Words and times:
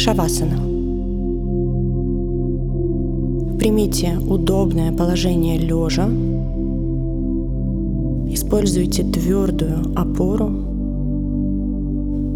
Шавасана. 0.00 0.56
Примите 3.58 4.16
удобное 4.16 4.92
положение 4.92 5.58
лежа. 5.58 6.08
Используйте 8.32 9.02
твердую 9.02 9.92
опору. 9.94 10.48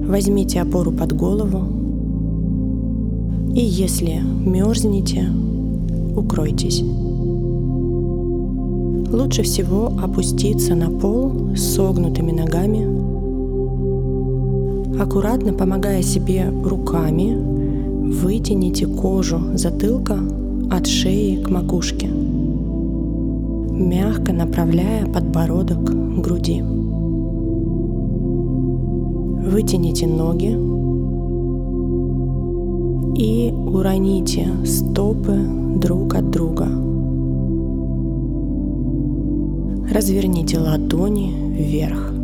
Возьмите 0.07 0.61
опору 0.61 0.93
под 0.93 1.17
голову. 1.17 1.65
И 3.55 3.65
если 3.65 4.21
мерзнете, 4.21 5.31
укройтесь. 6.15 6.83
Лучше 9.11 9.43
всего 9.43 9.87
опуститься 10.03 10.75
на 10.75 10.91
пол 10.91 11.57
с 11.57 11.61
согнутыми 11.61 12.31
ногами, 12.31 12.85
аккуратно 15.01 15.55
помогая 15.55 16.03
себе 16.03 16.53
руками, 16.63 17.55
вытяните 18.25 18.87
кожу 18.87 19.39
затылка 19.55 20.19
от 20.71 20.87
шеи 20.87 21.43
к 21.43 21.51
макушке, 21.51 22.09
мягко 23.71 24.33
направляя 24.33 25.05
подбородок 25.13 25.85
к 25.85 26.21
груди. 26.23 26.63
Вытяните 29.47 30.07
ноги 30.07 30.57
и 33.19 33.53
уроните 33.53 34.49
стопы 34.65 35.39
друг 35.77 36.15
от 36.15 36.31
друга. 36.31 36.69
Разверните 39.95 40.59
ладони 40.59 41.31
вверх. 41.59 42.15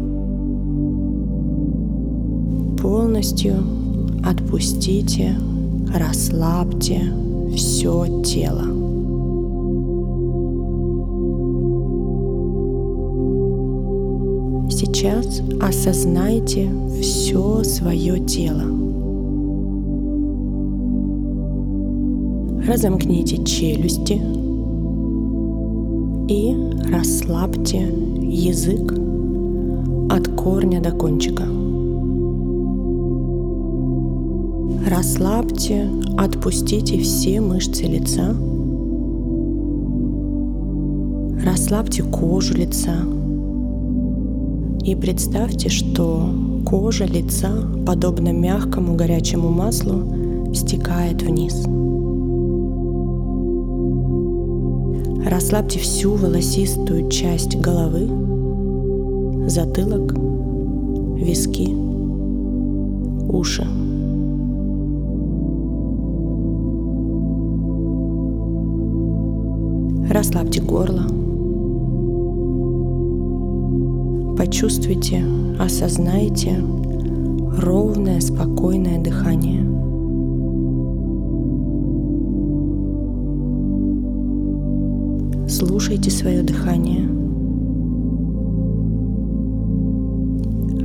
Полностью 2.81 3.55
отпустите, 4.25 5.37
расслабьте 5.95 7.03
все 7.55 8.23
тело. 8.23 8.65
Сейчас 14.71 15.43
осознайте 15.61 16.71
все 17.01 17.65
свое 17.65 18.19
тело. 18.21 18.63
Разомкните 22.67 23.43
челюсти 23.45 24.21
и 26.29 26.55
расслабьте 26.93 27.81
язык 28.21 28.93
от 30.09 30.29
корня 30.37 30.81
до 30.81 30.93
кончика. 30.93 31.45
Расслабьте, 34.91 35.89
отпустите 36.19 36.99
все 36.99 37.41
мышцы 37.41 37.85
лица. 37.85 38.35
Расслабьте 41.45 42.03
кожу 42.03 42.55
лица. 42.55 42.97
И 44.83 44.97
представьте, 44.97 45.69
что 45.69 46.35
кожа 46.67 47.05
лица, 47.05 47.53
подобно 47.87 48.33
мягкому 48.33 48.97
горячему 48.97 49.51
маслу, 49.51 50.53
стекает 50.53 51.23
вниз. 51.23 51.55
Расслабьте 55.25 55.79
всю 55.79 56.15
волосистую 56.15 57.09
часть 57.11 57.57
головы, 57.57 58.09
затылок, 59.49 60.15
виски, 61.17 61.69
уши. 63.29 63.65
Расслабьте 70.11 70.61
горло. 70.61 71.05
Почувствуйте, 74.37 75.25
осознайте 75.57 76.57
ровное, 77.57 78.21
спокойное 78.21 79.01
дыхание. 79.01 79.63
Слушайте 85.49 86.11
свое 86.11 86.43
дыхание. 86.43 87.09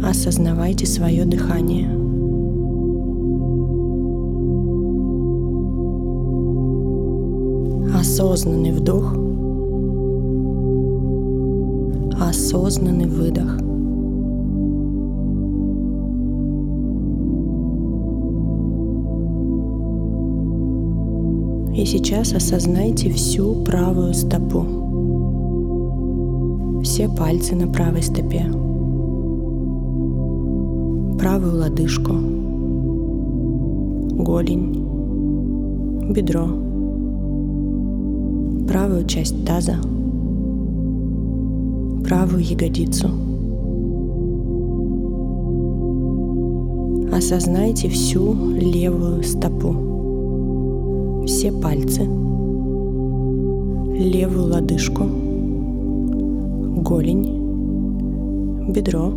Осознавайте 0.08 0.86
свое 0.86 1.26
дыхание. 1.26 1.90
Осознанный 8.16 8.72
вдох, 8.72 9.12
осознанный 12.18 13.08
выдох. 13.08 13.58
И 21.78 21.86
сейчас 21.86 22.34
осознайте 22.34 23.10
всю 23.10 23.54
правую 23.66 24.14
стопу, 24.14 24.66
все 26.84 27.10
пальцы 27.10 27.54
на 27.54 27.68
правой 27.68 28.02
стопе, 28.02 28.46
правую 31.20 31.60
лодыжку, 31.60 32.14
голень, 34.24 34.72
бедро, 36.14 36.48
правую 38.68 39.06
часть 39.06 39.46
таза, 39.46 39.76
правую 42.04 42.44
ягодицу. 42.44 43.10
Осознайте 47.12 47.88
всю 47.90 48.34
левую 48.56 49.24
стопу 49.24 49.86
все 51.26 51.52
пальцы, 51.52 52.04
левую 53.94 54.48
лодыжку, 54.52 55.06
голень, 56.82 57.42
бедро, 58.72 59.12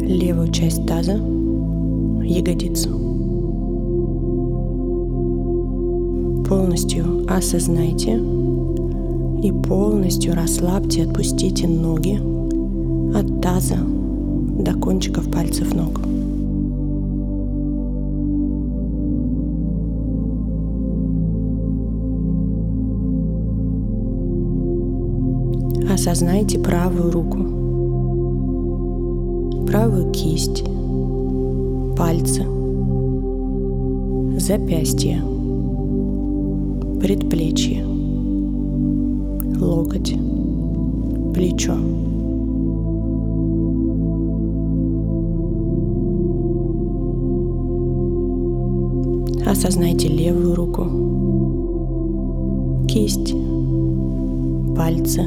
левую 0.00 0.50
часть 0.50 0.84
таза, 0.86 1.20
ягодицу. 2.24 3.15
Полностью 6.48 7.24
осознайте 7.28 8.12
и 9.42 9.52
полностью 9.66 10.34
расслабьте, 10.34 11.02
отпустите 11.02 11.66
ноги 11.66 12.20
от 13.18 13.40
таза 13.42 13.78
до 13.78 14.74
кончиков 14.74 15.28
пальцев 15.28 15.74
ног. 15.74 16.00
Осознайте 25.92 26.60
правую 26.60 27.10
руку, 27.10 27.38
правую 29.66 30.12
кисть, 30.12 30.62
пальцы, 31.96 32.44
запястье, 34.38 35.20
предплечье, 37.00 37.84
локоть, 39.60 40.14
плечо. 41.34 41.74
Осознайте 49.46 50.08
левую 50.08 50.54
руку, 50.54 50.86
кисть, 52.88 53.34
пальцы, 54.76 55.22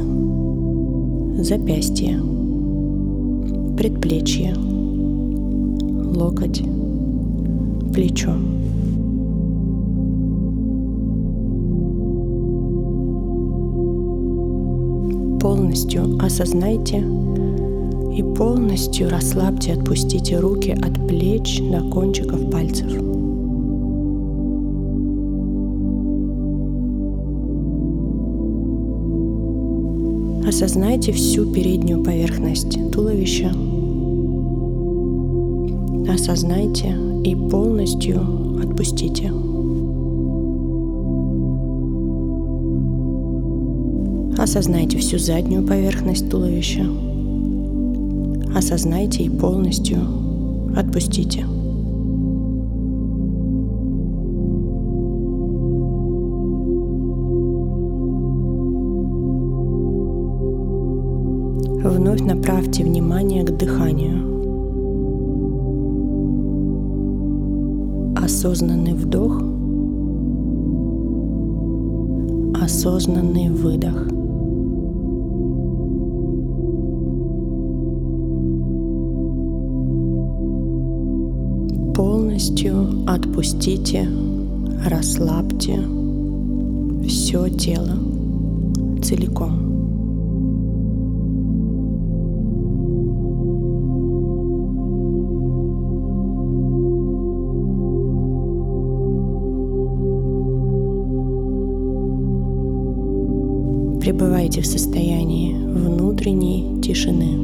запястье, 1.40 2.20
предплечье, 3.78 4.54
локоть, 6.16 6.64
плечо. 7.94 8.34
Полностью 15.40 16.18
осознайте 16.20 16.98
и 16.98 18.24
полностью 18.36 19.10
расслабьте, 19.10 19.74
отпустите 19.74 20.38
руки 20.40 20.72
от 20.72 21.08
плеч 21.08 21.62
до 21.72 21.82
кончиков 21.82 22.52
пальцев. 22.52 22.92
Осознайте 30.48 31.12
всю 31.12 31.46
переднюю 31.46 32.04
поверхность 32.04 32.92
туловища. 32.92 33.52
осознайте 36.30 36.96
и 37.24 37.36
полностью 37.36 38.22
отпустите. 38.62 39.32
Осознайте 44.40 44.98
всю 44.98 45.18
заднюю 45.18 45.68
поверхность 45.68 46.30
туловища. 46.30 46.86
Осознайте 48.56 49.24
и 49.24 49.30
полностью 49.30 49.98
отпустите. 50.78 51.46
Вновь 61.84 62.22
направьте 62.22 62.86
внимание 62.86 63.44
к 63.44 63.58
дыханию. 63.58 64.24
Осознанный 68.16 68.94
вдох, 68.94 69.42
осознанный 72.64 73.50
выдох. 73.50 74.19
Полностью 82.40 83.04
отпустите, 83.06 84.08
расслабьте 84.90 85.78
все 87.06 87.50
тело 87.50 87.98
целиком. 89.04 89.60
Пребывайте 104.00 104.62
в 104.62 104.66
состоянии 104.66 105.56
внутренней 105.56 106.82
тишины, 106.82 107.36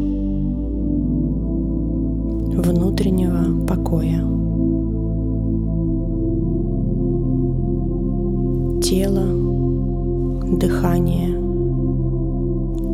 внутреннего 2.56 3.66
покоя. 3.68 4.45
Тело, 8.88 9.26
дыхание, 10.60 11.30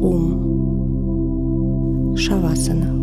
ум, 0.09 0.23
шавасана. 2.15 3.00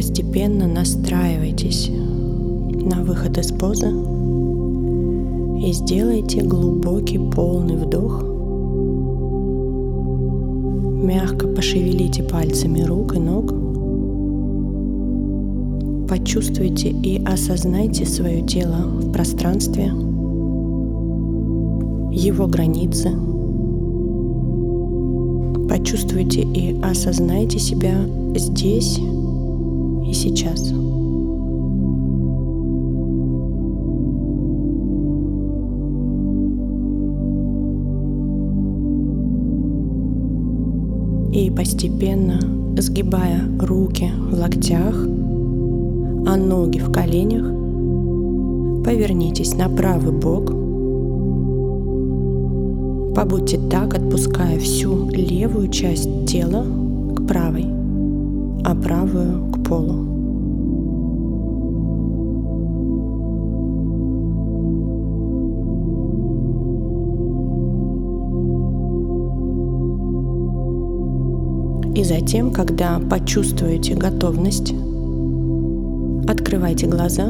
Постепенно 0.00 0.66
настраивайтесь 0.66 1.90
на 1.90 3.02
выход 3.02 3.36
из 3.36 3.52
позы 3.52 3.88
и 5.62 5.72
сделайте 5.74 6.40
глубокий 6.40 7.18
полный 7.18 7.76
вдох. 7.76 8.22
Мягко 11.04 11.48
пошевелите 11.48 12.22
пальцами 12.22 12.80
рук 12.80 13.14
и 13.14 13.18
ног. 13.18 13.52
Почувствуйте 16.08 16.88
и 16.88 17.22
осознайте 17.22 18.06
свое 18.06 18.40
тело 18.40 18.78
в 18.86 19.12
пространстве, 19.12 19.92
его 22.10 22.46
границы. 22.46 23.10
Почувствуйте 25.68 26.40
и 26.40 26.80
осознайте 26.80 27.58
себя 27.58 27.96
здесь 28.34 28.98
и 30.10 30.12
сейчас. 30.12 30.72
И 41.32 41.48
постепенно, 41.50 42.40
сгибая 42.76 43.42
руки 43.60 44.10
в 44.30 44.34
локтях, 44.34 44.94
а 46.26 46.36
ноги 46.36 46.78
в 46.78 46.90
коленях, 46.92 47.46
повернитесь 48.84 49.54
на 49.54 49.68
правый 49.68 50.12
бок. 50.12 50.50
Побудьте 53.14 53.60
так, 53.70 53.94
отпуская 53.94 54.58
всю 54.58 55.08
левую 55.10 55.68
часть 55.68 56.26
тела 56.26 56.64
к 57.14 57.26
правой, 57.26 57.66
правую 58.82 59.52
полу. 59.68 60.10
И 71.94 72.04
затем, 72.04 72.50
когда 72.50 72.98
почувствуете 72.98 73.94
готовность, 73.94 74.72
открывайте 76.26 76.86
глаза 76.86 77.28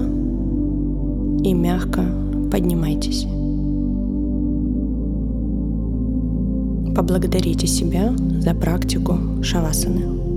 и 1.43 1.55
мягко 1.55 2.05
поднимайтесь. 2.53 3.27
Поблагодарите 6.95 7.67
себя 7.67 8.13
за 8.41 8.55
практику 8.55 9.43
шавасаны. 9.43 10.30